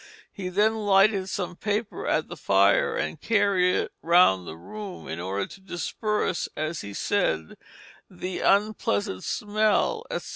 He 0.31 0.49
then 0.49 0.77
lighted 0.77 1.29
some 1.29 1.55
paper 1.55 2.07
at 2.07 2.27
the 2.27 2.35
fire, 2.35 2.97
and 2.97 3.21
carried 3.21 3.75
it 3.75 3.91
around 4.03 4.45
the 4.45 4.57
room 4.57 5.07
in 5.07 5.19
order 5.19 5.45
to 5.45 5.61
disperse, 5.61 6.49
as 6.57 6.81
he 6.81 6.91
said, 6.91 7.55
the 8.09 8.39
unpleasant 8.39 9.23
smell," 9.23 10.07
etc. 10.09 10.29